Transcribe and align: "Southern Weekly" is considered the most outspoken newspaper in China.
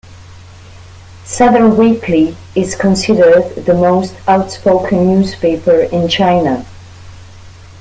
"Southern 1.25 1.77
Weekly" 1.77 2.35
is 2.55 2.73
considered 2.75 3.53
the 3.53 3.75
most 3.75 4.15
outspoken 4.27 5.05
newspaper 5.05 5.81
in 5.81 6.07
China. 6.07 6.65